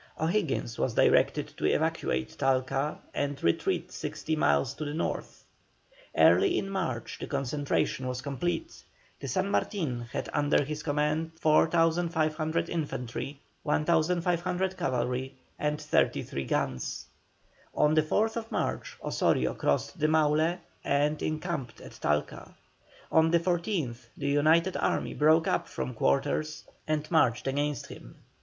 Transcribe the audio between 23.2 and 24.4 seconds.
the 14th the